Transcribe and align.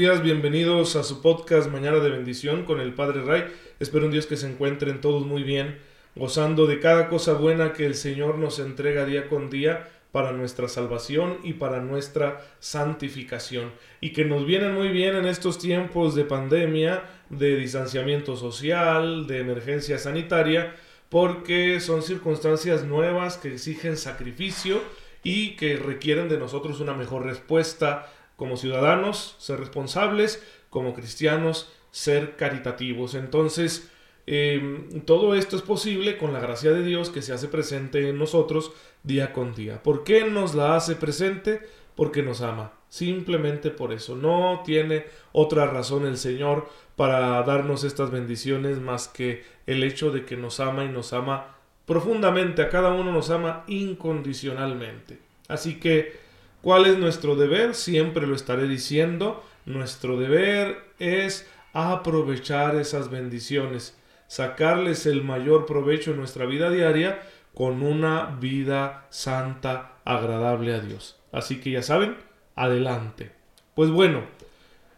días, 0.00 0.22
bienvenidos 0.22 0.96
a 0.96 1.02
su 1.02 1.20
podcast 1.20 1.70
Mañana 1.70 1.98
de 1.98 2.08
Bendición 2.08 2.64
con 2.64 2.80
el 2.80 2.94
Padre 2.94 3.22
Ray. 3.22 3.44
Espero 3.80 4.06
en 4.06 4.10
Dios 4.10 4.24
que 4.24 4.38
se 4.38 4.50
encuentren 4.50 5.02
todos 5.02 5.26
muy 5.26 5.42
bien, 5.42 5.78
gozando 6.16 6.66
de 6.66 6.80
cada 6.80 7.10
cosa 7.10 7.34
buena 7.34 7.74
que 7.74 7.84
el 7.84 7.94
Señor 7.94 8.38
nos 8.38 8.60
entrega 8.60 9.04
día 9.04 9.28
con 9.28 9.50
día 9.50 9.90
para 10.10 10.32
nuestra 10.32 10.68
salvación 10.68 11.36
y 11.44 11.52
para 11.52 11.82
nuestra 11.82 12.40
santificación. 12.60 13.72
Y 14.00 14.14
que 14.14 14.24
nos 14.24 14.46
vienen 14.46 14.72
muy 14.72 14.88
bien 14.88 15.16
en 15.16 15.26
estos 15.26 15.58
tiempos 15.58 16.14
de 16.14 16.24
pandemia, 16.24 17.04
de 17.28 17.56
distanciamiento 17.56 18.36
social, 18.36 19.26
de 19.26 19.40
emergencia 19.40 19.98
sanitaria, 19.98 20.76
porque 21.10 21.78
son 21.78 22.02
circunstancias 22.02 22.84
nuevas 22.84 23.36
que 23.36 23.52
exigen 23.52 23.98
sacrificio 23.98 24.80
y 25.22 25.56
que 25.56 25.76
requieren 25.76 26.30
de 26.30 26.38
nosotros 26.38 26.80
una 26.80 26.94
mejor 26.94 27.26
respuesta 27.26 28.10
como 28.40 28.56
ciudadanos, 28.56 29.36
ser 29.36 29.60
responsables, 29.60 30.42
como 30.70 30.94
cristianos, 30.94 31.70
ser 31.90 32.36
caritativos. 32.36 33.14
Entonces, 33.14 33.90
em, 34.26 35.02
todo 35.02 35.34
esto 35.34 35.56
es 35.56 35.62
posible 35.62 36.16
con 36.16 36.32
la 36.32 36.40
gracia 36.40 36.72
de 36.72 36.82
Dios 36.82 37.10
que 37.10 37.20
se 37.20 37.34
hace 37.34 37.48
presente 37.48 38.08
en 38.08 38.16
nosotros 38.16 38.72
día 39.02 39.34
con 39.34 39.54
día. 39.54 39.82
¿Por 39.82 40.04
qué 40.04 40.24
nos 40.24 40.54
la 40.54 40.74
hace 40.74 40.96
presente? 40.96 41.60
Porque 41.94 42.22
nos 42.22 42.40
ama. 42.40 42.72
Simplemente 42.88 43.68
por 43.68 43.92
eso. 43.92 44.16
No 44.16 44.62
tiene 44.64 45.04
otra 45.32 45.66
razón 45.66 46.06
el 46.06 46.16
Señor 46.16 46.66
para 46.96 47.42
darnos 47.42 47.84
estas 47.84 48.10
bendiciones 48.10 48.80
más 48.80 49.06
que 49.06 49.44
el 49.66 49.82
hecho 49.82 50.10
de 50.12 50.24
que 50.24 50.38
nos 50.38 50.60
ama 50.60 50.84
y 50.84 50.88
nos 50.88 51.12
ama 51.12 51.56
profundamente. 51.84 52.62
A 52.62 52.70
cada 52.70 52.88
uno 52.94 53.12
nos 53.12 53.28
ama 53.28 53.64
incondicionalmente. 53.66 55.18
Así 55.46 55.78
que, 55.78 56.29
¿cuál 56.62 56.86
es 56.86 56.98
nuestro 56.98 57.36
deber? 57.36 57.74
Siempre 57.74 58.26
lo 58.26 58.34
estaré 58.34 58.66
diciendo. 58.66 59.44
Nuestro 59.66 60.18
deber 60.18 60.78
es 60.98 61.48
aprovechar 61.72 62.76
esas 62.76 63.10
bendiciones, 63.10 63.96
sacarles 64.26 65.06
el 65.06 65.22
mayor 65.22 65.66
provecho 65.66 66.10
en 66.12 66.16
nuestra 66.16 66.46
vida 66.46 66.70
diaria 66.70 67.22
con 67.54 67.82
una 67.82 68.36
vida 68.40 69.06
santa, 69.10 69.92
agradable 70.04 70.74
a 70.74 70.80
Dios. 70.80 71.18
Así 71.32 71.60
que 71.60 71.72
ya 71.72 71.82
saben, 71.82 72.16
adelante. 72.56 73.32
Pues 73.74 73.90
bueno, 73.90 74.22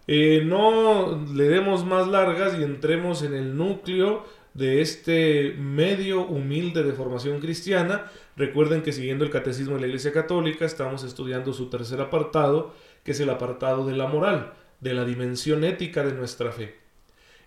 eh, 0.07 0.43
no 0.45 1.25
le 1.35 1.49
demos 1.49 1.85
más 1.85 2.09
largas 2.09 2.59
y 2.59 2.63
entremos 2.63 3.23
en 3.23 3.35
el 3.35 3.57
núcleo 3.57 4.25
de 4.55 4.81
este 4.81 5.55
medio 5.59 6.27
humilde 6.27 6.83
de 6.83 6.93
formación 6.93 7.41
cristiana. 7.41 8.11
Recuerden 8.37 8.83
que 8.83 8.93
siguiendo 8.93 9.25
el 9.25 9.31
Catecismo 9.31 9.75
de 9.75 9.83
la 9.83 9.87
Iglesia 9.87 10.13
Católica 10.13 10.65
estamos 10.65 11.05
estudiando 11.05 11.53
su 11.53 11.71
tercer 11.71 12.01
apartado, 12.01 12.75
que 13.05 13.13
es 13.13 13.21
el 13.21 13.31
apartado 13.31 13.87
de 13.87 13.97
la 13.97 14.07
moral, 14.07 14.53
de 14.81 14.95
la 14.95 15.05
dimensión 15.05 15.65
ética 15.65 16.05
de 16.05 16.13
nuestra 16.13 16.53
fe. 16.53 16.77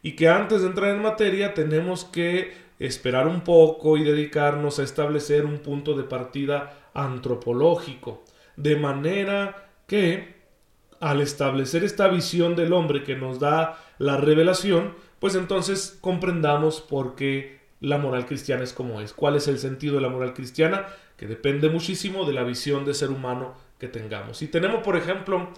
Y 0.01 0.15
que 0.15 0.29
antes 0.29 0.61
de 0.61 0.67
entrar 0.67 0.95
en 0.95 1.01
materia 1.01 1.53
tenemos 1.53 2.05
que 2.05 2.53
esperar 2.79 3.27
un 3.27 3.41
poco 3.41 3.97
y 3.97 4.03
dedicarnos 4.03 4.79
a 4.79 4.83
establecer 4.83 5.45
un 5.45 5.59
punto 5.59 5.95
de 5.95 6.03
partida 6.03 6.89
antropológico, 6.93 8.23
de 8.55 8.75
manera 8.75 9.69
que 9.87 10.35
al 10.99 11.21
establecer 11.21 11.83
esta 11.83 12.07
visión 12.07 12.55
del 12.55 12.73
hombre 12.73 13.03
que 13.03 13.15
nos 13.15 13.39
da 13.39 13.79
la 13.97 14.17
revelación, 14.17 14.93
pues 15.25 15.33
entonces 15.33 15.97
comprendamos 16.01 16.81
por 16.81 17.15
qué 17.15 17.57
la 17.79 17.97
moral 17.97 18.27
cristiana 18.27 18.63
es 18.63 18.73
como 18.73 19.01
es, 19.01 19.11
cuál 19.11 19.35
es 19.35 19.47
el 19.47 19.57
sentido 19.57 19.95
de 19.95 20.01
la 20.01 20.09
moral 20.09 20.35
cristiana, 20.35 20.85
que 21.17 21.25
depende 21.25 21.67
muchísimo 21.67 22.25
de 22.25 22.33
la 22.33 22.43
visión 22.43 22.85
de 22.85 22.93
ser 22.93 23.09
humano 23.09 23.55
que 23.79 23.87
tengamos. 23.87 24.37
Si 24.37 24.47
tenemos, 24.47 24.83
por 24.83 24.95
ejemplo, 24.95 25.49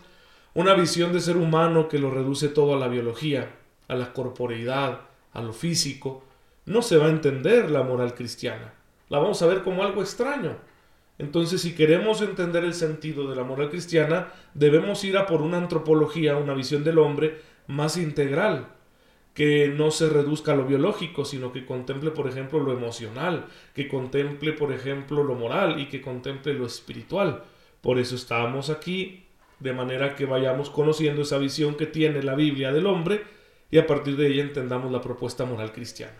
una 0.53 0.73
visión 0.73 1.11
de 1.11 1.19
ser 1.19 1.35
humano 1.35 1.89
que 1.89 1.99
lo 1.99 2.11
reduce 2.11 2.47
todo 2.47 2.75
a 2.75 2.79
la 2.79 2.87
biología, 2.87 3.57
a 3.89 3.95
la 3.95 4.13
corporeidad, 4.13 5.01
a 5.33 5.41
lo 5.41 5.51
físico, 5.51 6.23
no 6.65 6.81
se 6.81 6.95
va 6.95 7.07
a 7.07 7.09
entender 7.09 7.69
la 7.69 7.83
moral 7.83 8.13
cristiana. 8.13 8.73
La 9.09 9.19
vamos 9.19 9.41
a 9.41 9.47
ver 9.47 9.63
como 9.63 9.83
algo 9.83 10.01
extraño. 10.01 10.55
Entonces, 11.17 11.59
si 11.59 11.75
queremos 11.75 12.21
entender 12.21 12.63
el 12.63 12.73
sentido 12.73 13.29
de 13.29 13.35
la 13.35 13.43
moral 13.43 13.69
cristiana, 13.69 14.29
debemos 14.53 15.03
ir 15.03 15.17
a 15.17 15.25
por 15.25 15.41
una 15.41 15.57
antropología, 15.57 16.37
una 16.37 16.53
visión 16.53 16.85
del 16.85 16.99
hombre 16.99 17.41
más 17.67 17.97
integral, 17.97 18.76
que 19.37 19.67
no 19.67 19.91
se 19.91 20.09
reduzca 20.09 20.53
a 20.53 20.55
lo 20.55 20.65
biológico, 20.65 21.23
sino 21.23 21.51
que 21.51 21.63
contemple, 21.63 22.09
por 22.09 22.27
ejemplo, 22.27 22.59
lo 22.59 22.73
emocional, 22.73 23.45
que 23.75 23.87
contemple, 23.87 24.53
por 24.53 24.73
ejemplo, 24.73 25.23
lo 25.23 25.35
moral 25.35 25.79
y 25.79 25.89
que 25.89 26.01
contemple 26.01 26.55
lo 26.55 26.65
espiritual. 26.65 27.43
Por 27.79 27.99
eso 27.99 28.15
estamos 28.15 28.71
aquí, 28.71 29.27
de 29.59 29.73
manera 29.73 30.15
que 30.15 30.25
vayamos 30.25 30.71
conociendo 30.71 31.21
esa 31.21 31.37
visión 31.37 31.75
que 31.75 31.85
tiene 31.85 32.23
la 32.23 32.33
Biblia 32.33 32.71
del 32.71 32.87
hombre 32.87 33.21
y 33.69 33.77
a 33.77 33.85
partir 33.85 34.17
de 34.17 34.25
ella 34.25 34.41
entendamos 34.41 34.91
la 34.91 35.01
propuesta 35.01 35.45
moral 35.45 35.71
cristiana. 35.71 36.17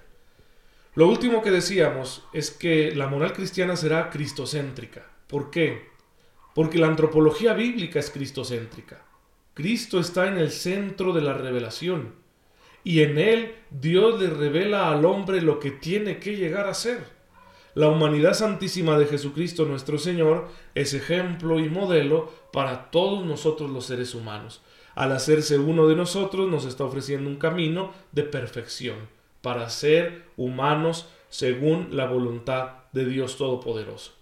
Lo 0.93 1.07
último 1.07 1.41
que 1.41 1.49
decíamos 1.49 2.23
es 2.33 2.51
que 2.51 2.93
la 2.93 3.07
moral 3.07 3.33
cristiana 3.33 3.75
será 3.75 4.11
cristocéntrica. 4.11 5.09
¿Por 5.25 5.49
qué? 5.49 5.87
Porque 6.53 6.77
la 6.77 6.85
antropología 6.85 7.55
bíblica 7.55 7.97
es 7.97 8.11
cristocéntrica. 8.11 9.01
Cristo 9.55 9.99
está 9.99 10.27
en 10.27 10.37
el 10.37 10.51
centro 10.51 11.13
de 11.13 11.21
la 11.21 11.33
revelación 11.33 12.26
y 12.83 13.01
en 13.01 13.17
él 13.17 13.55
Dios 13.69 14.19
le 14.19 14.29
revela 14.29 14.91
al 14.91 15.05
hombre 15.05 15.41
lo 15.41 15.59
que 15.59 15.71
tiene 15.71 16.19
que 16.19 16.35
llegar 16.35 16.67
a 16.67 16.73
ser. 16.73 17.17
La 17.75 17.89
humanidad 17.89 18.33
santísima 18.33 18.97
de 18.97 19.05
Jesucristo 19.05 19.65
nuestro 19.65 19.99
Señor 19.99 20.47
es 20.73 20.93
ejemplo 20.93 21.59
y 21.59 21.69
modelo 21.69 22.31
para 22.51 22.89
todos 22.89 23.23
nosotros 23.25 23.69
los 23.69 23.85
seres 23.85 24.15
humanos. 24.15 24.61
Al 24.95 25.11
hacerse 25.11 25.59
uno 25.59 25.87
de 25.87 25.95
nosotros 25.95 26.49
nos 26.49 26.65
está 26.65 26.85
ofreciendo 26.85 27.29
un 27.29 27.35
camino 27.35 27.91
de 28.13 28.23
perfección 28.23 28.95
para 29.43 29.69
ser 29.69 30.23
humanos 30.37 31.07
según 31.29 31.89
la 31.91 32.05
voluntad 32.07 32.69
de 32.93 33.05
Dios 33.05 33.37
Todopoderoso. 33.37 34.13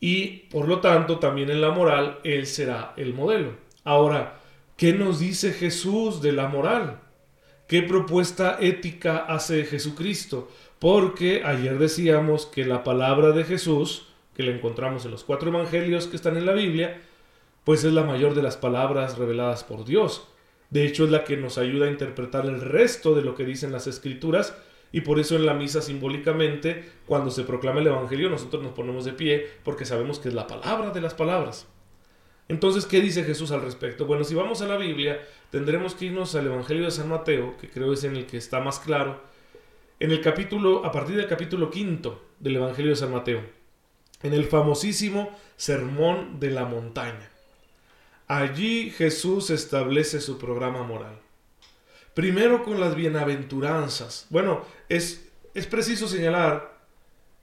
Y 0.00 0.48
por 0.50 0.66
lo 0.66 0.80
tanto, 0.80 1.20
también 1.20 1.50
en 1.50 1.60
la 1.60 1.70
moral, 1.70 2.18
Él 2.24 2.46
será 2.46 2.94
el 2.96 3.14
modelo. 3.14 3.52
Ahora, 3.84 4.40
¿qué 4.76 4.92
nos 4.92 5.20
dice 5.20 5.52
Jesús 5.52 6.20
de 6.20 6.32
la 6.32 6.48
moral? 6.48 7.00
¿Qué 7.74 7.82
propuesta 7.82 8.58
ética 8.60 9.16
hace 9.16 9.64
Jesucristo? 9.64 10.48
Porque 10.78 11.42
ayer 11.44 11.76
decíamos 11.76 12.46
que 12.46 12.64
la 12.64 12.84
palabra 12.84 13.32
de 13.32 13.42
Jesús, 13.42 14.06
que 14.36 14.44
la 14.44 14.52
encontramos 14.52 15.04
en 15.04 15.10
los 15.10 15.24
cuatro 15.24 15.50
evangelios 15.50 16.06
que 16.06 16.14
están 16.14 16.36
en 16.36 16.46
la 16.46 16.52
Biblia, 16.52 17.00
pues 17.64 17.82
es 17.82 17.92
la 17.92 18.04
mayor 18.04 18.36
de 18.36 18.42
las 18.42 18.56
palabras 18.56 19.18
reveladas 19.18 19.64
por 19.64 19.84
Dios. 19.84 20.28
De 20.70 20.86
hecho, 20.86 21.04
es 21.04 21.10
la 21.10 21.24
que 21.24 21.36
nos 21.36 21.58
ayuda 21.58 21.86
a 21.86 21.90
interpretar 21.90 22.46
el 22.46 22.60
resto 22.60 23.16
de 23.16 23.22
lo 23.22 23.34
que 23.34 23.44
dicen 23.44 23.72
las 23.72 23.88
escrituras. 23.88 24.56
Y 24.92 25.00
por 25.00 25.18
eso 25.18 25.34
en 25.34 25.44
la 25.44 25.54
misa 25.54 25.82
simbólicamente, 25.82 26.92
cuando 27.06 27.32
se 27.32 27.42
proclama 27.42 27.80
el 27.80 27.88
Evangelio, 27.88 28.30
nosotros 28.30 28.62
nos 28.62 28.74
ponemos 28.74 29.04
de 29.04 29.14
pie 29.14 29.48
porque 29.64 29.84
sabemos 29.84 30.20
que 30.20 30.28
es 30.28 30.34
la 30.34 30.46
palabra 30.46 30.92
de 30.92 31.00
las 31.00 31.14
palabras. 31.14 31.66
Entonces, 32.48 32.84
¿qué 32.84 33.00
dice 33.00 33.24
Jesús 33.24 33.50
al 33.52 33.62
respecto? 33.62 34.06
Bueno, 34.06 34.24
si 34.24 34.34
vamos 34.34 34.60
a 34.60 34.66
la 34.66 34.76
Biblia, 34.76 35.26
tendremos 35.50 35.94
que 35.94 36.06
irnos 36.06 36.34
al 36.34 36.46
Evangelio 36.46 36.84
de 36.84 36.90
San 36.90 37.08
Mateo, 37.08 37.56
que 37.56 37.70
creo 37.70 37.92
es 37.92 38.04
en 38.04 38.16
el 38.16 38.26
que 38.26 38.36
está 38.36 38.60
más 38.60 38.78
claro, 38.78 39.22
en 39.98 40.10
el 40.10 40.20
capítulo, 40.20 40.84
a 40.84 40.92
partir 40.92 41.16
del 41.16 41.26
capítulo 41.26 41.70
quinto 41.70 42.22
del 42.38 42.56
Evangelio 42.56 42.90
de 42.90 42.96
San 42.96 43.12
Mateo, 43.12 43.40
en 44.22 44.34
el 44.34 44.44
famosísimo 44.44 45.30
Sermón 45.56 46.38
de 46.38 46.50
la 46.50 46.66
Montaña. 46.66 47.30
Allí 48.26 48.90
Jesús 48.90 49.50
establece 49.50 50.20
su 50.20 50.38
programa 50.38 50.82
moral. 50.82 51.18
Primero 52.14 52.62
con 52.62 52.80
las 52.80 52.94
bienaventuranzas. 52.94 54.26
Bueno, 54.30 54.64
es, 54.88 55.28
es 55.54 55.66
preciso 55.66 56.08
señalar 56.08 56.78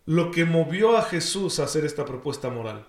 lo 0.06 0.31
que 0.31 0.46
movió 0.46 0.98
a 0.98 1.04
Jesús 1.04 1.60
a 1.60 1.64
hacer 1.64 1.86
esta 1.86 2.06
propuesta 2.06 2.50
moral. 2.50 2.86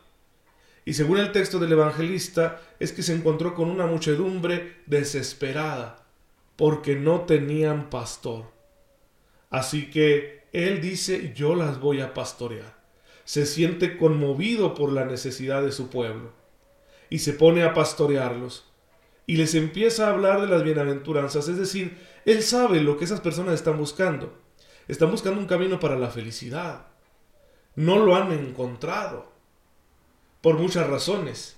Y 0.85 0.95
según 0.95 1.19
el 1.19 1.33
texto 1.33 1.59
del 1.59 1.73
evangelista, 1.73 2.61
es 2.81 2.93
que 2.93 3.03
se 3.03 3.15
encontró 3.15 3.55
con 3.55 3.71
una 3.71 3.87
muchedumbre 3.87 4.79
desesperada, 4.87 6.05
porque 6.57 6.97
no 6.97 7.23
tenían 7.23 7.89
pastor. 7.89 8.47
Así 9.51 9.91
que 9.91 10.43
él 10.53 10.81
dice, 10.81 11.33
yo 11.35 11.55
las 11.55 11.81
voy 11.81 12.01
a 12.01 12.15
pastorear. 12.15 12.83
Se 13.25 13.47
siente 13.47 13.97
conmovido 13.97 14.75
por 14.75 14.93
la 14.93 15.05
necesidad 15.05 15.63
de 15.63 15.73
su 15.73 15.89
pueblo 15.89 16.33
y 17.09 17.21
se 17.21 17.33
pone 17.33 17.63
a 17.63 17.75
pastorearlos. 17.75 18.65
Y 19.27 19.37
les 19.37 19.55
empieza 19.55 20.07
a 20.07 20.11
hablar 20.11 20.41
de 20.41 20.49
las 20.49 20.65
bienaventuranzas, 20.65 21.47
es 21.49 21.57
decir, 21.57 21.99
Él 22.25 22.43
sabe 22.43 22.81
lo 22.81 22.97
que 22.97 23.05
esas 23.05 23.21
personas 23.21 23.55
están 23.55 23.79
buscando. 23.79 24.39
Están 24.89 25.11
buscando 25.11 25.41
un 25.41 25.47
camino 25.47 25.79
para 25.79 25.99
la 25.99 26.11
felicidad. 26.11 26.87
No 27.77 27.99
lo 27.99 28.17
han 28.17 28.33
encontrado. 28.33 29.32
Por 30.43 30.59
muchas 30.59 30.87
razones. 30.89 31.57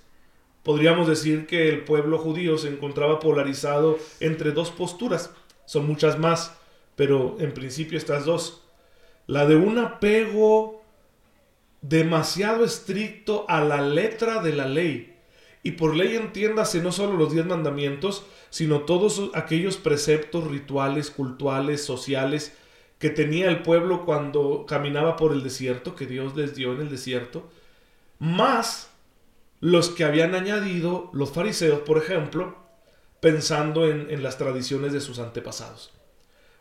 Podríamos 0.63 1.07
decir 1.07 1.45
que 1.45 1.69
el 1.69 1.83
pueblo 1.83 2.17
judío 2.17 2.57
se 2.57 2.69
encontraba 2.69 3.19
polarizado 3.19 3.99
entre 4.19 4.51
dos 4.51 4.71
posturas. 4.71 5.31
Son 5.65 5.85
muchas 5.85 6.17
más, 6.17 6.55
pero 6.95 7.35
en 7.39 7.53
principio 7.53 7.97
estas 7.97 8.25
dos. 8.25 8.63
La 9.27 9.45
de 9.45 9.55
un 9.55 9.77
apego 9.79 10.81
demasiado 11.81 12.63
estricto 12.63 13.45
a 13.47 13.63
la 13.63 13.81
letra 13.81 14.41
de 14.41 14.53
la 14.53 14.67
ley 14.67 15.15
Y 15.61 15.73
por 15.73 15.95
ley 15.95 16.15
entiéndase 16.15 16.81
no 16.81 16.91
solo 16.91 17.17
los 17.17 17.33
diez 17.33 17.45
mandamientos, 17.45 18.25
sino 18.51 18.81
todos 18.81 19.29
aquellos 19.33 19.77
preceptos 19.77 20.47
rituales, 20.47 21.09
cultuales, 21.09 21.83
sociales 21.83 22.53
que 22.99 23.09
tenía 23.09 23.49
el 23.49 23.61
pueblo 23.63 24.05
cuando 24.05 24.65
caminaba 24.67 25.15
por 25.15 25.31
el 25.33 25.43
desierto, 25.43 25.95
que 25.95 26.05
Dios 26.05 26.35
les 26.35 26.55
dio 26.55 26.73
en 26.73 26.81
el 26.81 26.89
desierto, 26.89 27.49
más 28.19 28.89
los 29.59 29.89
que 29.89 30.03
habían 30.03 30.35
añadido 30.35 31.09
los 31.13 31.31
fariseos, 31.31 31.79
por 31.79 31.97
ejemplo, 31.97 32.57
pensando 33.19 33.87
en, 33.87 34.21
las 34.21 34.37
tradiciones 34.37 34.93
de 34.93 35.01
sus 35.01 35.19
antepasados. 35.19 35.91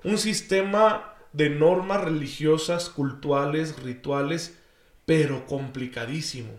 Un 0.02 0.18
sistema 0.18 1.14
de 1.32 1.50
normas 1.50 2.02
religiosas, 2.02 2.88
cultuales, 2.88 3.82
rituales, 3.82 4.58
pero 5.04 5.46
complicadísimo. 5.46 6.52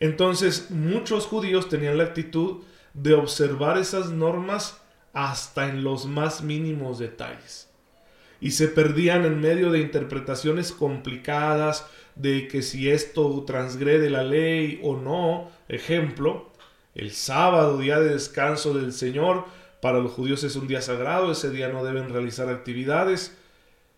Entonces 0.00 0.70
muchos 0.70 1.26
judíos 1.26 1.68
tenían 1.68 1.98
la 1.98 2.04
actitud 2.04 2.62
de 2.94 3.14
observar 3.14 3.78
esas 3.78 4.10
normas 4.10 4.80
hasta 5.12 5.68
en 5.68 5.84
los 5.84 6.06
más 6.06 6.42
mínimos 6.42 6.98
detalles. 6.98 7.67
Y 8.40 8.52
se 8.52 8.68
perdían 8.68 9.24
en 9.24 9.40
medio 9.40 9.70
de 9.70 9.80
interpretaciones 9.80 10.72
complicadas 10.72 11.86
de 12.18 12.48
que 12.48 12.62
si 12.62 12.90
esto 12.90 13.44
transgrede 13.46 14.10
la 14.10 14.24
ley 14.24 14.80
o 14.82 14.96
no. 14.96 15.50
Ejemplo, 15.68 16.50
el 16.94 17.12
sábado, 17.12 17.78
día 17.78 18.00
de 18.00 18.10
descanso 18.10 18.74
del 18.74 18.92
Señor, 18.92 19.44
para 19.80 20.00
los 20.00 20.12
judíos 20.12 20.42
es 20.44 20.56
un 20.56 20.66
día 20.66 20.82
sagrado, 20.82 21.30
ese 21.30 21.50
día 21.50 21.68
no 21.68 21.84
deben 21.84 22.08
realizar 22.08 22.48
actividades. 22.48 23.36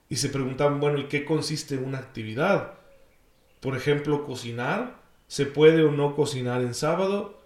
Y 0.08 0.16
se 0.16 0.28
preguntaban, 0.28 0.80
bueno, 0.80 0.98
¿y 0.98 1.04
qué 1.04 1.24
consiste 1.24 1.76
una 1.78 1.98
actividad? 1.98 2.74
Por 3.60 3.76
ejemplo, 3.76 4.24
cocinar. 4.24 5.00
¿Se 5.28 5.46
puede 5.46 5.84
o 5.84 5.92
no 5.92 6.16
cocinar 6.16 6.60
en 6.60 6.74
sábado? 6.74 7.40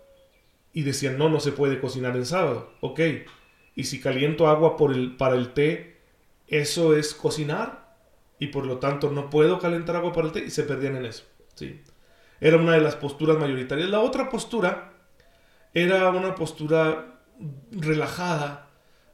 Y 0.72 0.82
decían, 0.82 1.18
no, 1.18 1.28
no 1.28 1.38
se 1.38 1.52
puede 1.52 1.80
cocinar 1.80 2.16
en 2.16 2.24
sábado. 2.24 2.72
Ok. 2.80 3.00
Y 3.76 3.84
si 3.84 4.00
caliento 4.00 4.48
agua 4.48 4.76
para 5.18 5.34
el 5.34 5.52
té, 5.52 5.93
¿eso 6.60 6.96
es 6.96 7.14
cocinar? 7.14 7.96
Y 8.38 8.48
por 8.48 8.66
lo 8.66 8.78
tanto 8.78 9.10
no 9.10 9.30
puedo 9.30 9.58
calentar 9.58 9.96
agua 9.96 10.12
para 10.12 10.28
el 10.28 10.32
té. 10.32 10.44
Y 10.44 10.50
se 10.50 10.64
perdían 10.64 10.96
en 10.96 11.06
eso. 11.06 11.24
¿sí? 11.54 11.82
Era 12.40 12.58
una 12.58 12.72
de 12.72 12.80
las 12.80 12.96
posturas 12.96 13.38
mayoritarias. 13.38 13.88
La 13.88 14.00
otra 14.00 14.28
postura 14.28 14.92
era 15.72 16.08
una 16.10 16.34
postura 16.34 17.20
relajada 17.72 18.70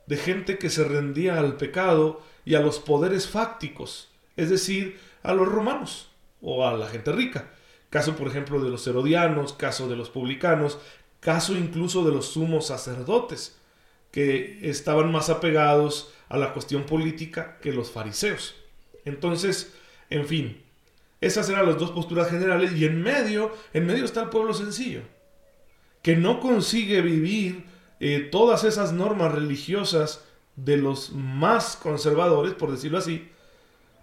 de 0.06 0.16
gente 0.16 0.58
que 0.58 0.68
se 0.70 0.84
rendía 0.84 1.38
al 1.38 1.56
pecado 1.56 2.22
y 2.44 2.54
a 2.54 2.60
los 2.60 2.78
poderes 2.78 3.28
fácticos, 3.28 4.10
es 4.36 4.50
decir, 4.50 4.98
a 5.22 5.32
los 5.32 5.48
romanos 5.48 6.10
o 6.42 6.66
a 6.66 6.76
la 6.76 6.88
gente 6.88 7.12
rica. 7.12 7.50
Caso, 7.90 8.16
por 8.16 8.28
ejemplo, 8.28 8.62
de 8.62 8.70
los 8.70 8.86
herodianos, 8.86 9.52
caso 9.52 9.88
de 9.88 9.96
los 9.96 10.10
publicanos, 10.10 10.78
caso 11.20 11.56
incluso 11.56 12.04
de 12.04 12.12
los 12.12 12.26
sumos 12.26 12.66
sacerdotes, 12.66 13.59
que 14.10 14.58
estaban 14.62 15.12
más 15.12 15.30
apegados 15.30 16.12
a 16.28 16.38
la 16.38 16.52
cuestión 16.52 16.84
política 16.84 17.58
que 17.60 17.72
los 17.72 17.90
fariseos. 17.90 18.54
Entonces, 19.04 19.74
en 20.10 20.26
fin, 20.26 20.62
esas 21.20 21.48
eran 21.48 21.66
las 21.66 21.78
dos 21.78 21.90
posturas 21.90 22.30
generales 22.30 22.72
y 22.72 22.84
en 22.84 23.02
medio, 23.02 23.54
en 23.72 23.86
medio 23.86 24.04
está 24.04 24.22
el 24.22 24.30
pueblo 24.30 24.54
sencillo, 24.54 25.02
que 26.02 26.16
no 26.16 26.40
consigue 26.40 27.02
vivir 27.02 27.64
eh, 28.00 28.28
todas 28.30 28.64
esas 28.64 28.92
normas 28.92 29.32
religiosas 29.32 30.24
de 30.56 30.76
los 30.76 31.12
más 31.12 31.76
conservadores, 31.76 32.54
por 32.54 32.70
decirlo 32.70 32.98
así, 32.98 33.28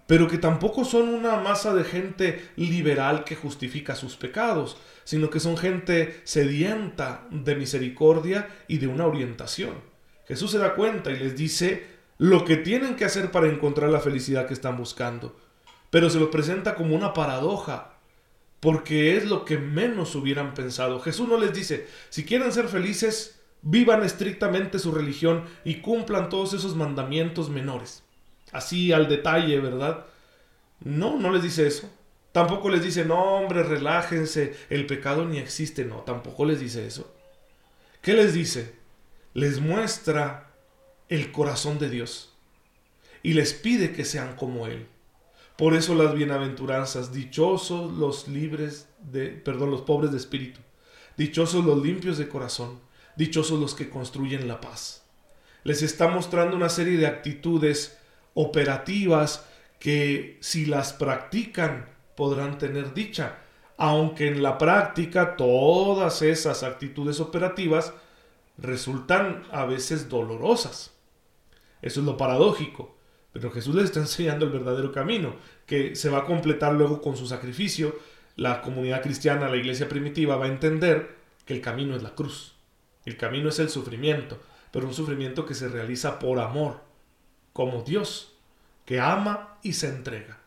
pero 0.06 0.26
que 0.26 0.38
tampoco 0.38 0.84
son 0.84 1.08
una 1.08 1.36
masa 1.36 1.74
de 1.74 1.84
gente 1.84 2.48
liberal 2.56 3.24
que 3.24 3.36
justifica 3.36 3.94
sus 3.94 4.16
pecados, 4.16 4.76
sino 5.04 5.28
que 5.28 5.40
son 5.40 5.56
gente 5.56 6.20
sedienta 6.24 7.26
de 7.30 7.54
misericordia 7.56 8.48
y 8.68 8.78
de 8.78 8.86
una 8.86 9.06
orientación. 9.06 9.74
Jesús 10.28 10.52
se 10.52 10.58
da 10.58 10.74
cuenta 10.74 11.10
y 11.10 11.18
les 11.18 11.36
dice 11.36 11.86
lo 12.18 12.44
que 12.44 12.56
tienen 12.56 12.94
que 12.96 13.04
hacer 13.04 13.30
para 13.30 13.48
encontrar 13.48 13.90
la 13.90 14.00
felicidad 14.00 14.46
que 14.46 14.54
están 14.54 14.76
buscando, 14.76 15.36
pero 15.90 16.10
se 16.10 16.20
lo 16.20 16.30
presenta 16.30 16.74
como 16.74 16.94
una 16.94 17.12
paradoja, 17.14 17.94
porque 18.60 19.16
es 19.16 19.24
lo 19.24 19.44
que 19.44 19.58
menos 19.58 20.14
hubieran 20.14 20.54
pensado. 20.54 21.00
Jesús 21.00 21.28
no 21.28 21.38
les 21.38 21.52
dice, 21.52 21.86
si 22.10 22.24
quieren 22.24 22.52
ser 22.52 22.68
felices, 22.68 23.40
vivan 23.62 24.04
estrictamente 24.04 24.78
su 24.78 24.92
religión 24.92 25.44
y 25.64 25.76
cumplan 25.76 26.28
todos 26.28 26.54
esos 26.54 26.76
mandamientos 26.76 27.50
menores 27.50 28.02
así 28.52 28.92
al 28.92 29.08
detalle, 29.08 29.60
¿verdad? 29.60 30.06
No, 30.80 31.18
no 31.18 31.32
les 31.32 31.42
dice 31.42 31.66
eso. 31.66 31.90
Tampoco 32.32 32.70
les 32.70 32.82
dice, 32.82 33.04
no, 33.04 33.36
hombre, 33.36 33.62
relájense, 33.62 34.56
el 34.70 34.86
pecado 34.86 35.24
ni 35.24 35.38
existe. 35.38 35.84
No, 35.84 35.96
tampoco 35.98 36.44
les 36.44 36.60
dice 36.60 36.86
eso. 36.86 37.12
¿Qué 38.02 38.12
les 38.14 38.34
dice? 38.34 38.76
Les 39.38 39.60
muestra 39.60 40.52
el 41.08 41.30
corazón 41.30 41.78
de 41.78 41.88
Dios 41.88 42.34
y 43.22 43.34
les 43.34 43.52
pide 43.52 43.92
que 43.92 44.04
sean 44.04 44.34
como 44.34 44.66
Él. 44.66 44.88
Por 45.56 45.74
eso 45.74 45.94
las 45.94 46.12
bienaventuranzas, 46.12 47.12
dichosos 47.12 47.92
los 47.92 48.26
libres 48.26 48.88
de, 48.98 49.28
perdón, 49.28 49.70
los 49.70 49.82
pobres 49.82 50.10
de 50.10 50.16
espíritu, 50.16 50.58
dichosos 51.16 51.64
los 51.64 51.80
limpios 51.80 52.18
de 52.18 52.26
corazón, 52.26 52.80
dichosos 53.14 53.60
los 53.60 53.76
que 53.76 53.88
construyen 53.88 54.48
la 54.48 54.60
paz. 54.60 55.04
Les 55.62 55.82
está 55.82 56.08
mostrando 56.08 56.56
una 56.56 56.68
serie 56.68 56.98
de 56.98 57.06
actitudes 57.06 57.96
operativas 58.34 59.46
que 59.78 60.36
si 60.40 60.66
las 60.66 60.92
practican 60.92 61.88
podrán 62.16 62.58
tener 62.58 62.92
dicha, 62.92 63.38
aunque 63.76 64.26
en 64.26 64.42
la 64.42 64.58
práctica 64.58 65.36
todas 65.36 66.22
esas 66.22 66.64
actitudes 66.64 67.20
operativas 67.20 67.92
resultan 68.58 69.44
a 69.50 69.64
veces 69.64 70.08
dolorosas. 70.08 70.94
Eso 71.80 72.00
es 72.00 72.06
lo 72.06 72.16
paradójico. 72.16 72.96
Pero 73.32 73.50
Jesús 73.50 73.74
les 73.74 73.84
está 73.84 74.00
enseñando 74.00 74.46
el 74.46 74.52
verdadero 74.52 74.90
camino, 74.90 75.36
que 75.66 75.94
se 75.94 76.10
va 76.10 76.18
a 76.18 76.24
completar 76.24 76.74
luego 76.74 77.00
con 77.00 77.16
su 77.16 77.26
sacrificio. 77.26 77.96
La 78.36 78.62
comunidad 78.62 79.02
cristiana, 79.02 79.48
la 79.48 79.56
iglesia 79.56 79.88
primitiva, 79.88 80.36
va 80.36 80.46
a 80.46 80.48
entender 80.48 81.16
que 81.44 81.54
el 81.54 81.60
camino 81.60 81.94
es 81.94 82.02
la 82.02 82.14
cruz. 82.14 82.54
El 83.04 83.16
camino 83.16 83.48
es 83.48 83.58
el 83.58 83.70
sufrimiento, 83.70 84.38
pero 84.70 84.86
un 84.86 84.94
sufrimiento 84.94 85.46
que 85.46 85.54
se 85.54 85.68
realiza 85.68 86.18
por 86.18 86.38
amor 86.40 86.80
como 87.52 87.82
Dios, 87.82 88.36
que 88.84 89.00
ama 89.00 89.58
y 89.62 89.72
se 89.72 89.88
entrega. 89.88 90.38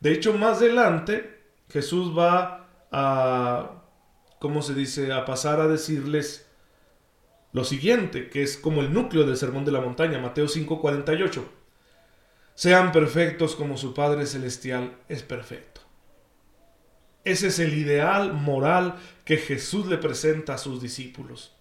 De 0.00 0.12
hecho, 0.12 0.32
más 0.32 0.58
adelante, 0.58 1.42
Jesús 1.68 2.16
va 2.16 2.68
a, 2.90 3.82
¿cómo 4.38 4.62
se 4.62 4.74
dice?, 4.74 5.12
a 5.12 5.24
pasar 5.24 5.60
a 5.60 5.68
decirles 5.68 6.47
lo 7.52 7.64
siguiente, 7.64 8.28
que 8.28 8.42
es 8.42 8.56
como 8.56 8.80
el 8.80 8.92
núcleo 8.92 9.24
del 9.24 9.36
Sermón 9.36 9.64
de 9.64 9.72
la 9.72 9.80
Montaña, 9.80 10.18
Mateo 10.18 10.48
5:48. 10.48 11.44
Sean 12.54 12.92
perfectos 12.92 13.54
como 13.54 13.76
su 13.76 13.94
Padre 13.94 14.26
Celestial 14.26 14.96
es 15.08 15.22
perfecto. 15.22 15.80
Ese 17.24 17.48
es 17.48 17.58
el 17.58 17.74
ideal 17.74 18.32
moral 18.32 18.96
que 19.24 19.36
Jesús 19.36 19.86
le 19.86 19.98
presenta 19.98 20.54
a 20.54 20.58
sus 20.58 20.80
discípulos. 20.80 21.54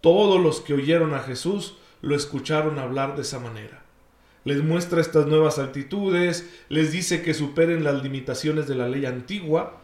Todos 0.00 0.40
los 0.40 0.60
que 0.60 0.74
oyeron 0.74 1.14
a 1.14 1.20
Jesús 1.20 1.76
lo 2.00 2.14
escucharon 2.14 2.78
hablar 2.78 3.16
de 3.16 3.22
esa 3.22 3.40
manera 3.40 3.86
les 4.46 4.62
muestra 4.62 5.00
estas 5.00 5.26
nuevas 5.26 5.58
actitudes, 5.58 6.48
les 6.68 6.92
dice 6.92 7.20
que 7.20 7.34
superen 7.34 7.82
las 7.82 8.00
limitaciones 8.04 8.68
de 8.68 8.76
la 8.76 8.88
ley 8.88 9.04
antigua. 9.04 9.80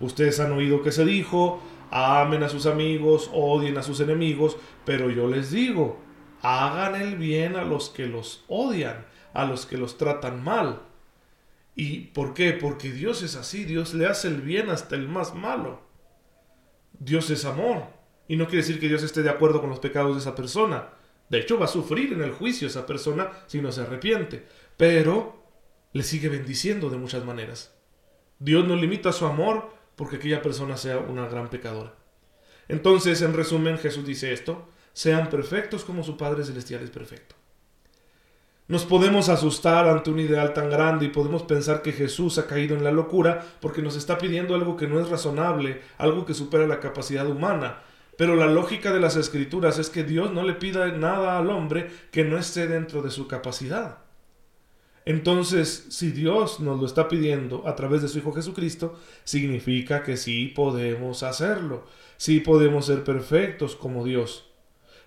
Ustedes 0.00 0.40
han 0.40 0.52
oído 0.52 0.82
que 0.82 0.90
se 0.90 1.04
dijo, 1.04 1.60
amen 1.90 2.42
a 2.42 2.48
sus 2.48 2.66
amigos, 2.66 3.30
odien 3.32 3.78
a 3.78 3.82
sus 3.82 4.00
enemigos, 4.00 4.56
pero 4.84 5.10
yo 5.10 5.28
les 5.28 5.50
digo, 5.50 6.00
hagan 6.42 7.00
el 7.00 7.16
bien 7.16 7.56
a 7.56 7.64
los 7.64 7.90
que 7.90 8.06
los 8.06 8.44
odian, 8.48 9.06
a 9.32 9.44
los 9.44 9.66
que 9.66 9.78
los 9.78 9.98
tratan 9.98 10.42
mal. 10.42 10.82
¿Y 11.74 12.06
por 12.08 12.34
qué? 12.34 12.52
Porque 12.52 12.90
Dios 12.90 13.22
es 13.22 13.36
así, 13.36 13.64
Dios 13.64 13.94
le 13.94 14.06
hace 14.06 14.28
el 14.28 14.40
bien 14.40 14.70
hasta 14.70 14.94
el 14.94 15.08
más 15.08 15.34
malo. 15.34 15.82
Dios 16.98 17.30
es 17.30 17.44
amor. 17.44 17.84
Y 18.28 18.36
no 18.36 18.46
quiere 18.46 18.62
decir 18.62 18.80
que 18.80 18.88
Dios 18.88 19.02
esté 19.02 19.22
de 19.22 19.30
acuerdo 19.30 19.60
con 19.60 19.70
los 19.70 19.78
pecados 19.78 20.14
de 20.14 20.20
esa 20.20 20.34
persona. 20.34 20.88
De 21.28 21.38
hecho, 21.38 21.58
va 21.58 21.66
a 21.66 21.68
sufrir 21.68 22.12
en 22.12 22.22
el 22.22 22.32
juicio 22.32 22.66
esa 22.66 22.86
persona 22.86 23.30
si 23.46 23.60
no 23.60 23.72
se 23.72 23.82
arrepiente, 23.82 24.46
pero 24.76 25.44
le 25.92 26.02
sigue 26.02 26.28
bendiciendo 26.28 26.88
de 26.88 26.98
muchas 26.98 27.24
maneras. 27.24 27.74
Dios 28.38 28.66
no 28.66 28.76
limita 28.76 29.12
su 29.12 29.26
amor 29.26 29.70
porque 29.96 30.16
aquella 30.16 30.42
persona 30.42 30.76
sea 30.76 30.98
una 30.98 31.26
gran 31.26 31.48
pecadora. 31.48 31.94
Entonces, 32.68 33.22
en 33.22 33.34
resumen, 33.34 33.78
Jesús 33.78 34.06
dice 34.06 34.32
esto, 34.32 34.68
sean 34.92 35.28
perfectos 35.28 35.84
como 35.84 36.04
su 36.04 36.16
Padre 36.16 36.44
Celestial 36.44 36.82
es 36.82 36.90
perfecto. 36.90 37.34
Nos 38.68 38.84
podemos 38.84 39.28
asustar 39.28 39.88
ante 39.88 40.10
un 40.10 40.18
ideal 40.18 40.52
tan 40.52 40.68
grande 40.68 41.06
y 41.06 41.10
podemos 41.10 41.44
pensar 41.44 41.82
que 41.82 41.92
Jesús 41.92 42.36
ha 42.38 42.48
caído 42.48 42.76
en 42.76 42.82
la 42.82 42.90
locura 42.90 43.44
porque 43.60 43.80
nos 43.80 43.96
está 43.96 44.18
pidiendo 44.18 44.56
algo 44.56 44.76
que 44.76 44.88
no 44.88 44.98
es 45.00 45.08
razonable, 45.08 45.82
algo 45.98 46.26
que 46.26 46.34
supera 46.34 46.66
la 46.66 46.80
capacidad 46.80 47.28
humana, 47.28 47.82
pero 48.18 48.34
la 48.34 48.46
lógica 48.46 48.92
de 48.92 48.98
las 48.98 49.14
escrituras 49.14 49.78
es 49.78 49.88
que 49.88 50.02
Dios 50.02 50.32
no 50.32 50.42
le 50.42 50.54
pida 50.54 50.88
nada 50.88 51.38
al 51.38 51.50
hombre 51.50 51.90
que 52.10 52.24
no 52.24 52.38
esté 52.38 52.66
dentro 52.66 53.02
de 53.02 53.10
su 53.10 53.28
capacidad. 53.28 53.98
Entonces, 55.06 55.86
si 55.90 56.10
Dios 56.10 56.58
nos 56.58 56.80
lo 56.80 56.84
está 56.84 57.06
pidiendo 57.06 57.66
a 57.68 57.76
través 57.76 58.02
de 58.02 58.08
su 58.08 58.18
Hijo 58.18 58.32
Jesucristo, 58.32 58.98
significa 59.22 60.02
que 60.02 60.16
sí 60.16 60.48
podemos 60.48 61.22
hacerlo, 61.22 61.86
sí 62.16 62.40
podemos 62.40 62.86
ser 62.86 63.04
perfectos 63.04 63.76
como 63.76 64.04
Dios. 64.04 64.50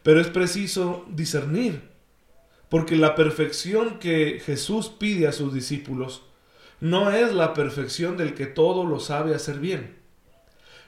Pero 0.02 0.22
es 0.22 0.28
preciso 0.28 1.06
discernir, 1.10 1.82
porque 2.70 2.96
la 2.96 3.14
perfección 3.14 4.00
que 4.00 4.42
Jesús 4.44 4.88
pide 4.88 5.28
a 5.28 5.34
sus 5.34 5.54
discípulos 5.54 6.24
no 6.80 7.12
es 7.12 7.34
la 7.34 7.54
perfección 7.54 8.16
del 8.16 8.36
que 8.36 8.46
todo 8.46 8.86
lo 8.86 9.02
sabe 9.02 9.36
hacer 9.36 9.60
bien. 9.60 9.98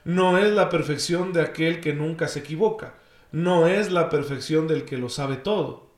No 0.06 0.38
es 0.38 0.53
la 0.53 0.70
perfección 0.70 1.34
de 1.34 1.41
aquel 1.41 1.82
que 1.82 1.94
nunca 1.94 2.30
se 2.30 2.39
equivoca. 2.39 2.96
No 3.34 3.68
es 3.68 3.91
la 3.91 4.10
perfección 4.10 4.70
del 4.70 4.86
que 4.86 4.98
lo 4.98 5.10
sabe 5.10 5.36
todo. 5.36 5.91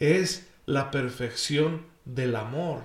Es 0.00 0.50
la 0.66 0.90
perfección 0.90 1.86
del 2.14 2.36
amor. 2.36 2.82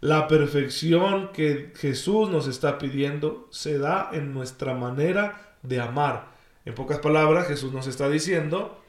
La 0.00 0.28
perfección 0.28 1.30
que 1.32 1.72
Jesús 1.76 2.30
nos 2.30 2.46
está 2.46 2.78
pidiendo 2.78 3.48
se 3.50 3.78
da 3.78 4.10
en 4.12 4.32
nuestra 4.32 4.74
manera 4.74 5.56
de 5.62 5.80
amar. 5.80 6.28
En 6.64 6.74
pocas 6.74 6.98
palabras, 7.00 7.48
Jesús 7.48 7.72
nos 7.72 7.86
está 7.86 8.08
diciendo, 8.08 8.82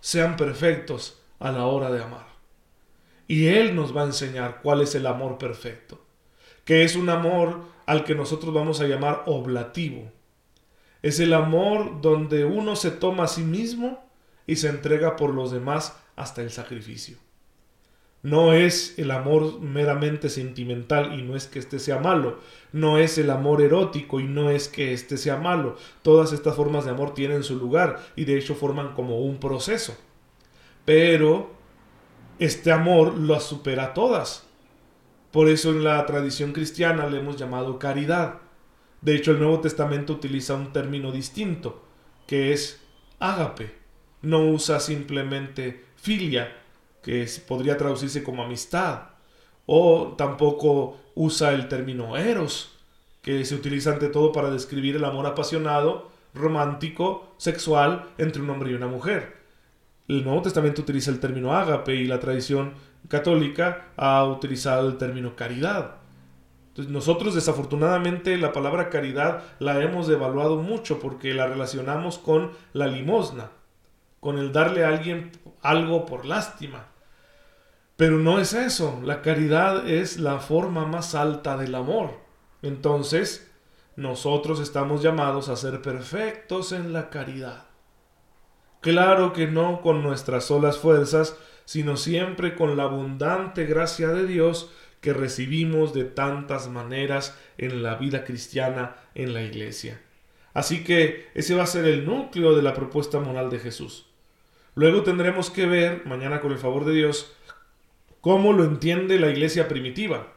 sean 0.00 0.36
perfectos 0.36 1.20
a 1.38 1.52
la 1.52 1.66
hora 1.66 1.90
de 1.90 2.02
amar. 2.02 2.26
Y 3.26 3.48
Él 3.48 3.76
nos 3.76 3.96
va 3.96 4.02
a 4.02 4.06
enseñar 4.06 4.60
cuál 4.62 4.80
es 4.80 4.94
el 4.94 5.06
amor 5.06 5.38
perfecto, 5.38 6.00
que 6.64 6.84
es 6.84 6.96
un 6.96 7.10
amor 7.10 7.60
al 7.86 8.04
que 8.04 8.14
nosotros 8.14 8.52
vamos 8.54 8.80
a 8.80 8.86
llamar 8.86 9.22
oblativo. 9.26 10.10
Es 11.02 11.20
el 11.20 11.32
amor 11.32 12.00
donde 12.00 12.44
uno 12.44 12.76
se 12.76 12.90
toma 12.90 13.24
a 13.24 13.28
sí 13.28 13.42
mismo 13.42 14.04
y 14.46 14.56
se 14.56 14.68
entrega 14.68 15.16
por 15.16 15.34
los 15.34 15.50
demás 15.50 15.96
hasta 16.16 16.42
el 16.42 16.50
sacrificio. 16.50 17.18
No 18.22 18.52
es 18.52 18.98
el 18.98 19.10
amor 19.12 19.60
meramente 19.60 20.28
sentimental 20.28 21.18
y 21.18 21.22
no 21.22 21.36
es 21.36 21.46
que 21.46 21.58
éste 21.58 21.78
sea 21.78 21.98
malo. 21.98 22.38
No 22.72 22.98
es 22.98 23.16
el 23.16 23.30
amor 23.30 23.62
erótico 23.62 24.20
y 24.20 24.24
no 24.24 24.50
es 24.50 24.68
que 24.68 24.92
éste 24.92 25.16
sea 25.16 25.36
malo. 25.36 25.76
Todas 26.02 26.32
estas 26.32 26.54
formas 26.54 26.84
de 26.84 26.90
amor 26.90 27.14
tienen 27.14 27.42
su 27.42 27.56
lugar 27.56 27.98
y 28.16 28.26
de 28.26 28.36
hecho 28.36 28.54
forman 28.54 28.92
como 28.92 29.20
un 29.20 29.38
proceso. 29.38 29.96
Pero 30.84 31.50
este 32.38 32.72
amor 32.72 33.16
lo 33.16 33.40
supera 33.40 33.94
todas. 33.94 34.46
Por 35.30 35.48
eso 35.48 35.70
en 35.70 35.84
la 35.84 36.04
tradición 36.04 36.52
cristiana 36.52 37.06
le 37.06 37.20
hemos 37.20 37.36
llamado 37.36 37.78
caridad. 37.78 38.40
De 39.00 39.14
hecho 39.14 39.30
el 39.30 39.38
Nuevo 39.38 39.60
Testamento 39.60 40.12
utiliza 40.12 40.54
un 40.54 40.72
término 40.72 41.10
distinto, 41.10 41.82
que 42.26 42.52
es 42.52 42.82
ágape. 43.18 43.74
No 44.20 44.40
usa 44.46 44.78
simplemente 44.80 45.84
filia, 45.96 46.59
que 47.02 47.26
podría 47.46 47.76
traducirse 47.76 48.22
como 48.22 48.42
amistad, 48.42 49.10
o 49.66 50.14
tampoco 50.16 50.98
usa 51.14 51.52
el 51.52 51.68
término 51.68 52.16
eros, 52.16 52.76
que 53.22 53.44
se 53.44 53.54
utiliza 53.54 53.92
ante 53.92 54.08
todo 54.08 54.32
para 54.32 54.50
describir 54.50 54.96
el 54.96 55.04
amor 55.04 55.26
apasionado, 55.26 56.10
romántico, 56.34 57.34
sexual 57.36 58.06
entre 58.18 58.42
un 58.42 58.50
hombre 58.50 58.70
y 58.70 58.74
una 58.74 58.86
mujer. 58.86 59.36
El 60.08 60.24
Nuevo 60.24 60.42
Testamento 60.42 60.82
utiliza 60.82 61.10
el 61.10 61.20
término 61.20 61.54
ágape 61.54 61.94
y 61.94 62.06
la 62.06 62.18
tradición 62.18 62.74
católica 63.08 63.92
ha 63.96 64.24
utilizado 64.24 64.88
el 64.88 64.98
término 64.98 65.36
caridad. 65.36 65.96
Entonces 66.68 66.92
nosotros 66.92 67.34
desafortunadamente 67.34 68.36
la 68.38 68.52
palabra 68.52 68.90
caridad 68.90 69.42
la 69.58 69.80
hemos 69.82 70.06
devaluado 70.06 70.56
mucho 70.56 71.00
porque 71.00 71.34
la 71.34 71.46
relacionamos 71.46 72.18
con 72.18 72.52
la 72.72 72.86
limosna, 72.86 73.50
con 74.20 74.38
el 74.38 74.52
darle 74.52 74.84
a 74.84 74.88
alguien 74.88 75.32
algo 75.62 76.06
por 76.06 76.24
lástima. 76.24 76.86
Pero 78.00 78.16
no 78.16 78.38
es 78.38 78.54
eso, 78.54 78.98
la 79.04 79.20
caridad 79.20 79.86
es 79.86 80.18
la 80.18 80.38
forma 80.38 80.86
más 80.86 81.14
alta 81.14 81.58
del 81.58 81.74
amor. 81.74 82.12
Entonces, 82.62 83.52
nosotros 83.94 84.58
estamos 84.58 85.02
llamados 85.02 85.50
a 85.50 85.56
ser 85.56 85.82
perfectos 85.82 86.72
en 86.72 86.94
la 86.94 87.10
caridad. 87.10 87.66
Claro 88.80 89.34
que 89.34 89.48
no 89.48 89.82
con 89.82 90.02
nuestras 90.02 90.46
solas 90.46 90.78
fuerzas, 90.78 91.36
sino 91.66 91.98
siempre 91.98 92.54
con 92.54 92.74
la 92.78 92.84
abundante 92.84 93.66
gracia 93.66 94.08
de 94.08 94.26
Dios 94.26 94.72
que 95.02 95.12
recibimos 95.12 95.92
de 95.92 96.04
tantas 96.04 96.70
maneras 96.70 97.36
en 97.58 97.82
la 97.82 97.96
vida 97.96 98.24
cristiana 98.24 98.96
en 99.14 99.34
la 99.34 99.42
iglesia. 99.42 100.00
Así 100.54 100.84
que 100.84 101.28
ese 101.34 101.54
va 101.54 101.64
a 101.64 101.66
ser 101.66 101.84
el 101.84 102.06
núcleo 102.06 102.56
de 102.56 102.62
la 102.62 102.72
propuesta 102.72 103.20
moral 103.20 103.50
de 103.50 103.58
Jesús. 103.58 104.06
Luego 104.74 105.02
tendremos 105.02 105.50
que 105.50 105.66
ver, 105.66 106.06
mañana 106.06 106.40
con 106.40 106.52
el 106.52 106.58
favor 106.58 106.86
de 106.86 106.94
Dios, 106.94 107.36
cómo 108.20 108.52
lo 108.52 108.64
entiende 108.64 109.18
la 109.18 109.30
iglesia 109.30 109.68
primitiva, 109.68 110.32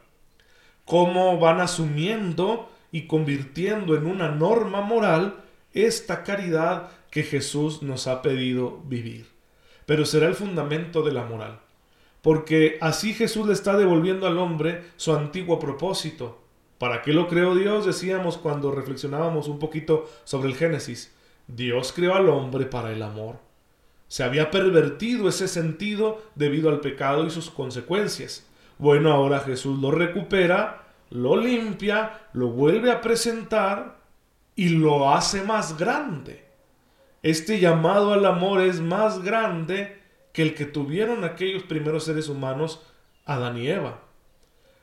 cómo 0.84 1.38
van 1.38 1.60
asumiendo 1.60 2.70
y 2.92 3.06
convirtiendo 3.06 3.96
en 3.96 4.06
una 4.06 4.28
norma 4.30 4.80
moral 4.80 5.36
esta 5.72 6.22
caridad 6.22 6.90
que 7.10 7.22
Jesús 7.22 7.82
nos 7.82 8.06
ha 8.06 8.22
pedido 8.22 8.80
vivir. 8.86 9.26
Pero 9.86 10.06
será 10.06 10.26
el 10.28 10.34
fundamento 10.34 11.02
de 11.02 11.12
la 11.12 11.24
moral, 11.24 11.60
porque 12.22 12.78
así 12.80 13.12
Jesús 13.12 13.46
le 13.46 13.52
está 13.52 13.76
devolviendo 13.76 14.26
al 14.26 14.38
hombre 14.38 14.82
su 14.96 15.12
antiguo 15.12 15.58
propósito. 15.58 16.40
¿Para 16.78 17.02
qué 17.02 17.12
lo 17.12 17.28
creó 17.28 17.54
Dios? 17.54 17.86
Decíamos 17.86 18.38
cuando 18.38 18.70
reflexionábamos 18.70 19.48
un 19.48 19.58
poquito 19.58 20.10
sobre 20.24 20.48
el 20.48 20.56
Génesis. 20.56 21.14
Dios 21.46 21.92
creó 21.92 22.14
al 22.14 22.28
hombre 22.28 22.66
para 22.66 22.92
el 22.92 23.02
amor. 23.02 23.38
Se 24.08 24.22
había 24.22 24.50
pervertido 24.50 25.28
ese 25.28 25.48
sentido 25.48 26.22
debido 26.34 26.68
al 26.68 26.80
pecado 26.80 27.26
y 27.26 27.30
sus 27.30 27.50
consecuencias. 27.50 28.46
Bueno, 28.78 29.12
ahora 29.12 29.40
Jesús 29.40 29.80
lo 29.80 29.90
recupera, 29.90 30.84
lo 31.10 31.36
limpia, 31.36 32.28
lo 32.32 32.48
vuelve 32.48 32.90
a 32.90 33.00
presentar 33.00 33.98
y 34.56 34.70
lo 34.70 35.10
hace 35.10 35.42
más 35.42 35.78
grande. 35.78 36.44
Este 37.22 37.58
llamado 37.58 38.12
al 38.12 38.26
amor 38.26 38.60
es 38.60 38.80
más 38.80 39.22
grande 39.22 39.98
que 40.32 40.42
el 40.42 40.54
que 40.54 40.66
tuvieron 40.66 41.24
aquellos 41.24 41.62
primeros 41.62 42.04
seres 42.04 42.28
humanos, 42.28 42.82
Adán 43.24 43.56
y 43.56 43.68
Eva. 43.68 44.00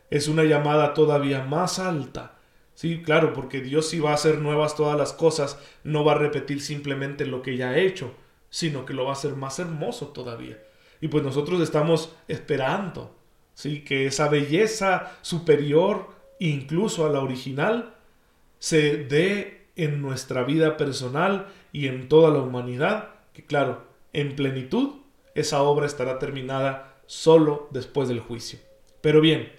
Es 0.10 0.28
una 0.28 0.44
llamada 0.44 0.94
todavía 0.94 1.44
más 1.44 1.78
alta. 1.78 2.40
Sí, 2.74 3.04
claro, 3.04 3.34
porque 3.34 3.62
Dios 3.62 3.90
si 3.90 4.00
va 4.00 4.12
a 4.12 4.16
hacer 4.16 4.40
nuevas 4.40 4.76
todas 4.76 4.98
las 4.98 5.14
cosas, 5.14 5.60
no 5.84 6.04
va 6.04 6.14
a 6.14 6.18
repetir 6.18 6.62
simplemente 6.62 7.26
lo 7.26 7.42
que 7.42 7.58
ya 7.58 7.70
ha 7.70 7.78
hecho, 7.78 8.14
sino 8.52 8.86
que 8.86 8.94
lo 8.94 9.06
va 9.06 9.12
a 9.12 9.14
hacer 9.14 9.36
más 9.36 9.58
hermoso 9.58 10.10
todavía. 10.10 10.62
Y 11.00 11.08
pues 11.08 11.24
nosotros 11.24 11.60
estamos 11.62 12.14
esperando, 12.28 13.16
¿sí? 13.56 13.84
Que 13.84 14.06
esa 14.06 14.30
belleza 14.30 15.18
superior, 15.24 16.10
incluso 16.40 17.08
a 17.08 17.10
la 17.10 17.22
original, 17.22 17.96
se 18.60 18.98
dé 18.98 19.66
en 19.76 20.02
nuestra 20.02 20.44
vida 20.44 20.78
personal 20.78 21.48
y 21.72 21.88
en 21.88 22.08
toda 22.08 22.30
la 22.30 22.42
humanidad, 22.42 23.16
que 23.34 23.44
claro, 23.44 23.84
en 24.14 24.36
plenitud, 24.36 24.98
esa 25.34 25.64
obra 25.64 25.88
estará 25.88 26.20
terminada 26.20 26.98
solo 27.08 27.68
después 27.72 28.10
del 28.10 28.20
juicio. 28.20 28.60
Pero 29.02 29.22
bien, 29.22 29.52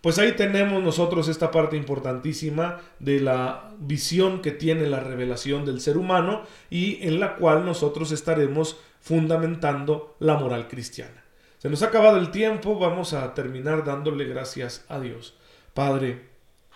pues 0.00 0.18
ahí 0.18 0.32
tenemos 0.32 0.82
nosotros 0.82 1.28
esta 1.28 1.50
parte 1.50 1.76
importantísima 1.76 2.80
de 3.00 3.20
la 3.20 3.74
visión 3.80 4.42
que 4.42 4.52
tiene 4.52 4.86
la 4.86 5.00
revelación 5.00 5.64
del 5.64 5.80
ser 5.80 5.98
humano 5.98 6.42
y 6.70 7.04
en 7.06 7.18
la 7.18 7.36
cual 7.36 7.64
nosotros 7.64 8.12
estaremos 8.12 8.78
fundamentando 9.00 10.16
la 10.20 10.36
moral 10.36 10.68
cristiana. 10.68 11.24
Se 11.58 11.68
nos 11.68 11.82
ha 11.82 11.86
acabado 11.86 12.18
el 12.18 12.30
tiempo, 12.30 12.78
vamos 12.78 13.12
a 13.12 13.34
terminar 13.34 13.84
dándole 13.84 14.24
gracias 14.24 14.84
a 14.88 15.00
Dios. 15.00 15.36
Padre, 15.74 16.28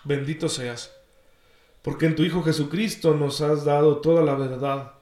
bendito 0.03 0.49
seas, 0.49 0.93
porque 1.81 2.05
en 2.05 2.15
tu 2.15 2.23
Hijo 2.23 2.43
Jesucristo 2.43 3.13
nos 3.13 3.39
has 3.39 3.63
dado 3.63 3.97
toda 3.97 4.21
la 4.23 4.35
verdad 4.35 4.93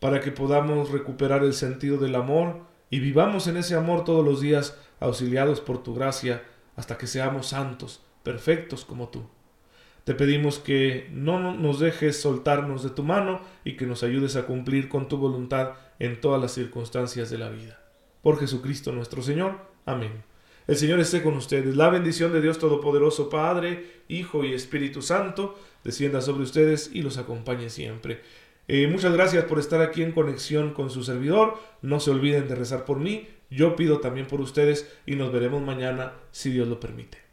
para 0.00 0.20
que 0.20 0.32
podamos 0.32 0.90
recuperar 0.90 1.44
el 1.44 1.52
sentido 1.52 1.98
del 1.98 2.14
amor 2.14 2.60
y 2.88 3.00
vivamos 3.00 3.46
en 3.46 3.58
ese 3.58 3.74
amor 3.74 4.04
todos 4.04 4.24
los 4.24 4.40
días, 4.40 4.78
auxiliados 5.00 5.60
por 5.60 5.82
tu 5.82 5.94
gracia 5.94 6.42
hasta 6.78 6.96
que 6.96 7.08
seamos 7.08 7.48
santos, 7.48 8.00
perfectos 8.22 8.84
como 8.84 9.08
tú. 9.08 9.24
Te 10.04 10.14
pedimos 10.14 10.60
que 10.60 11.08
no 11.12 11.52
nos 11.52 11.80
dejes 11.80 12.20
soltarnos 12.20 12.84
de 12.84 12.90
tu 12.90 13.02
mano 13.02 13.40
y 13.64 13.76
que 13.76 13.84
nos 13.84 14.04
ayudes 14.04 14.36
a 14.36 14.46
cumplir 14.46 14.88
con 14.88 15.08
tu 15.08 15.18
voluntad 15.18 15.72
en 15.98 16.20
todas 16.20 16.40
las 16.40 16.52
circunstancias 16.52 17.30
de 17.30 17.38
la 17.38 17.50
vida. 17.50 17.82
Por 18.22 18.38
Jesucristo 18.38 18.92
nuestro 18.92 19.22
Señor. 19.22 19.58
Amén. 19.86 20.22
El 20.68 20.76
Señor 20.76 21.00
esté 21.00 21.20
con 21.20 21.34
ustedes. 21.36 21.74
La 21.74 21.90
bendición 21.90 22.32
de 22.32 22.40
Dios 22.40 22.60
Todopoderoso, 22.60 23.28
Padre, 23.28 24.02
Hijo 24.06 24.44
y 24.44 24.54
Espíritu 24.54 25.02
Santo, 25.02 25.58
descienda 25.82 26.20
sobre 26.20 26.44
ustedes 26.44 26.90
y 26.92 27.02
los 27.02 27.18
acompañe 27.18 27.70
siempre. 27.70 28.22
Eh, 28.68 28.86
muchas 28.86 29.12
gracias 29.12 29.46
por 29.46 29.58
estar 29.58 29.80
aquí 29.80 30.02
en 30.02 30.12
conexión 30.12 30.74
con 30.74 30.90
su 30.90 31.02
servidor. 31.02 31.58
No 31.82 31.98
se 31.98 32.12
olviden 32.12 32.46
de 32.46 32.54
rezar 32.54 32.84
por 32.84 33.00
mí. 33.00 33.26
Yo 33.50 33.76
pido 33.76 34.00
también 34.00 34.26
por 34.26 34.40
ustedes 34.40 34.90
y 35.06 35.14
nos 35.16 35.32
veremos 35.32 35.62
mañana 35.62 36.12
si 36.30 36.50
Dios 36.50 36.68
lo 36.68 36.80
permite. 36.80 37.27